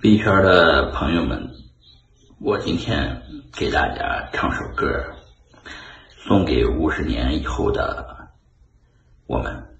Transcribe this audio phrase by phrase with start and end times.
[0.00, 1.50] 币圈的朋友们，
[2.40, 3.20] 我今天
[3.52, 5.04] 给大家唱首歌，
[6.16, 8.30] 送给五十年以后的
[9.26, 9.78] 我们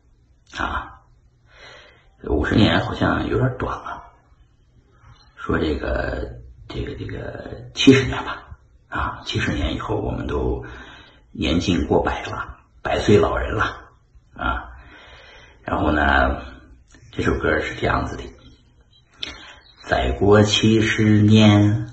[0.58, 1.00] 啊。
[2.24, 4.02] 五十年好像有点短了，
[5.36, 8.58] 说这个这个这个七十年吧
[8.90, 10.66] 啊，七十年以后我们都
[11.32, 13.88] 年近过百了，百岁老人了
[14.34, 14.68] 啊。
[15.62, 16.42] 然后呢，
[17.10, 18.22] 这首歌是这样子的。
[19.90, 21.88] 再过七十年，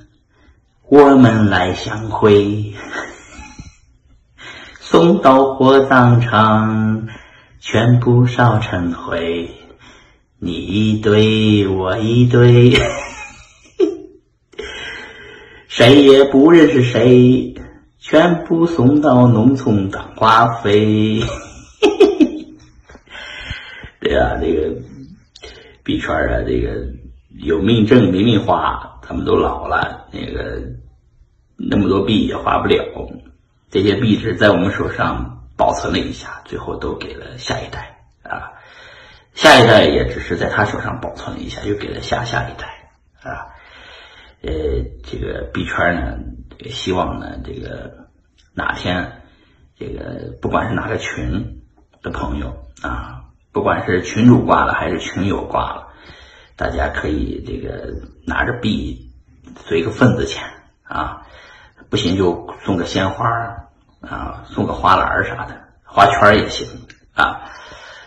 [0.88, 2.76] 我们来相会，
[4.80, 7.08] 送到火葬场，
[7.60, 9.50] 全部烧成灰。
[10.38, 12.76] 你一堆，我一堆，
[15.68, 17.56] 谁也不认识谁，
[17.98, 21.24] 全部送到农村当化肥。
[24.00, 24.84] 对啊，这个
[25.84, 26.96] 币圈啊，这个。
[27.40, 30.62] 有命挣没命花，他们都老了，那个
[31.56, 32.84] 那么多币也花不了。
[33.70, 38.54] 这些币只在我们手上保存了一下，最后都给了下一代啊。
[39.34, 42.90] 下一代也只是在他手上保存了一下，又给了下下一代
[43.22, 43.54] 啊。
[44.42, 44.52] 呃，
[45.04, 46.18] 这个币圈呢，
[46.70, 48.08] 希望呢，这个
[48.54, 49.22] 哪天
[49.78, 51.62] 这个不管是哪个群
[52.02, 55.87] 的朋友啊，不管是群主挂了还是群友挂了。
[56.58, 57.94] 大家可以这个
[58.26, 59.12] 拿着币
[59.64, 60.44] 随个份子钱
[60.84, 61.22] 啊，
[61.90, 63.30] 不行就送个鲜花
[64.02, 66.68] 啊，送个花篮啥的，花圈也行
[67.14, 67.44] 啊。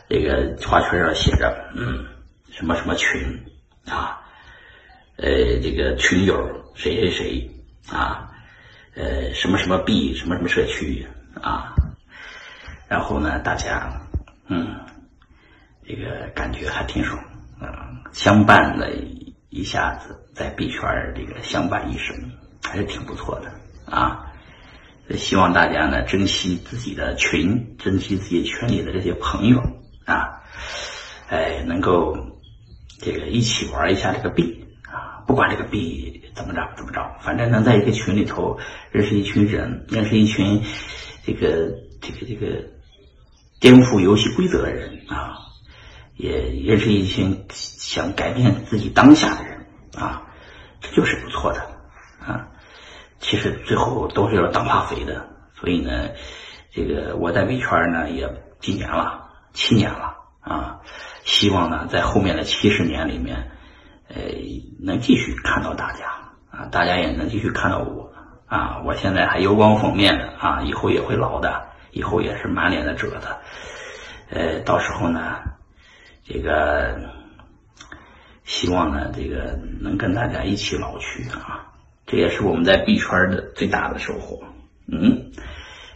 [0.09, 2.05] 这个花圈上写着嗯
[2.51, 3.47] 什么什么群
[3.87, 4.21] 啊，
[5.17, 5.29] 呃
[5.63, 6.37] 这个群友
[6.75, 7.51] 谁谁谁
[7.97, 8.33] 啊，
[8.97, 11.07] 呃什么什么币什么什么社区
[11.41, 11.77] 啊，
[12.89, 13.93] 然后呢大家
[14.49, 14.81] 嗯
[15.87, 17.23] 这个感觉还挺爽。
[18.21, 18.91] 相伴了
[19.49, 20.83] 一下子，在币圈
[21.17, 22.15] 这个相伴一生，
[22.63, 23.51] 还是挺不错的
[23.87, 24.27] 啊。
[25.17, 29.59] 希望大家呢珍惜自己的群，珍惜自己圈里的这些朋友
[30.05, 30.43] 啊，
[31.29, 32.15] 哎，能够
[32.99, 38.59] 这个一起玩一下这个币啊，不管这个币怎么着怎么着，反正能在一个群里头
[38.91, 40.63] 认识一群人，认识一群
[41.25, 41.73] 这个
[42.03, 42.69] 这个这个
[43.61, 45.39] 颠覆游戏规则的人啊。
[46.21, 49.67] 也认识一群想改变自己当下的人
[49.97, 50.23] 啊，
[50.83, 51.61] 这就是不错的
[52.23, 52.47] 啊。
[53.21, 56.11] 其实最后都是要当化肥的，所以呢，
[56.73, 58.29] 这个我在微圈呢也
[58.61, 60.81] 几年了，七年了啊。
[61.25, 63.51] 希望呢在后面的七十年里面，
[64.09, 64.21] 呃，
[64.79, 66.05] 能继续看到大家
[66.51, 68.13] 啊，大家也能继续看到我
[68.47, 68.83] 啊。
[68.85, 73.29] 我现在还油光粉面的啊，以后也会老的，以后也是满脸的褶子，
[74.29, 75.39] 呃，到时候呢。
[76.33, 77.11] 这个
[78.45, 81.67] 希望呢，这个能跟大家一起老去啊，
[82.07, 84.41] 这也是我们在币圈的最大的收获。
[84.87, 85.33] 嗯，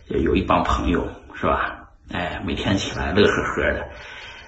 [0.08, 1.88] 有一帮朋友是吧？
[2.10, 3.86] 哎，每天起来乐呵呵的，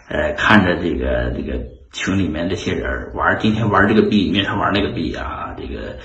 [0.09, 5.99] 呃，看着这个这个群里面这些人玩，今天玩这个币，明天玩那个币啊，这个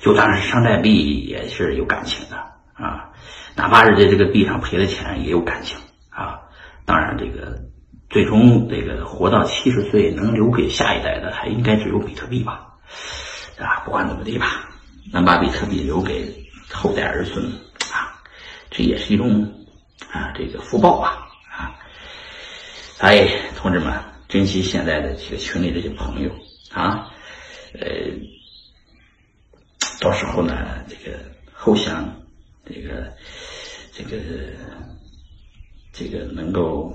[0.00, 2.36] 就算是山寨币也是有感情的
[2.74, 3.10] 啊，
[3.56, 5.76] 哪怕是在这个币上赔了钱也有感情
[6.08, 6.38] 啊。
[6.86, 7.64] 当然这个。
[8.14, 12.64] 最终，这个活到七十岁能留给下一代的，还应该只有比特币吧？
[13.58, 14.70] 啊，不管怎么地吧，
[15.12, 16.32] 能把比特币留给
[16.70, 17.44] 后代儿孙
[17.92, 18.22] 啊，
[18.70, 19.52] 这也是一种
[20.12, 21.26] 啊，这个福报吧？
[21.50, 21.74] 啊，
[23.00, 23.92] 哎，同志们，
[24.28, 26.30] 珍惜现在的这个群里这些朋友
[26.72, 27.10] 啊，
[27.72, 27.88] 呃，
[30.00, 31.18] 到时候呢，这个
[31.52, 32.14] 后想
[32.64, 33.12] 这个
[33.92, 34.16] 这个
[35.92, 36.94] 这个能够。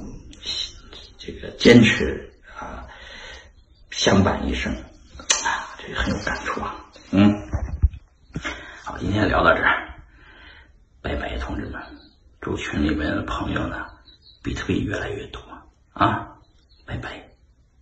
[1.31, 2.88] 这个坚持啊，
[3.91, 6.85] 相伴一生啊，这个很有感触啊。
[7.12, 7.47] 嗯，
[8.84, 9.94] 好，今天聊到这儿，
[11.01, 11.81] 拜拜，同志们，
[12.41, 13.85] 祝群里面的朋友呢，
[14.41, 15.39] 比特币越来越多
[15.94, 16.35] 啊，
[16.85, 17.28] 拜拜。